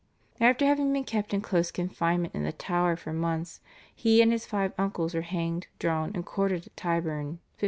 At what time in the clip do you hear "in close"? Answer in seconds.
1.31-1.69